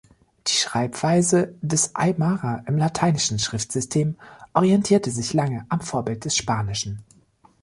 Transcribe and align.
Die 0.47 0.53
Schreibweise 0.53 1.53
des 1.61 1.93
Aymara 1.93 2.63
im 2.65 2.75
lateinischen 2.75 3.37
Schriftsystem 3.37 4.17
orientierte 4.55 5.11
sich 5.11 5.31
lange 5.33 5.67
am 5.69 5.81
Vorbild 5.81 6.25
des 6.25 6.35
Spanischen. 6.35 7.03